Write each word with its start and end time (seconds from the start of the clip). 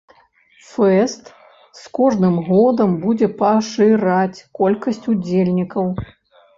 Фэст 0.69 1.25
з 1.81 1.91
кожным 2.01 2.35
годам 2.49 2.97
будзе 3.05 3.27
пашыраць 3.45 4.45
колькасць 4.61 5.09
удзельнікаў. 5.17 5.85